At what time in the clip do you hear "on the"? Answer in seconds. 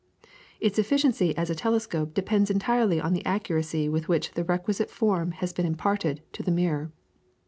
2.99-3.23